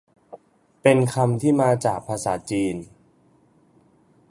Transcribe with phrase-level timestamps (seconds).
[0.81, 2.75] เป็นคำที่มาจากภาษาจีน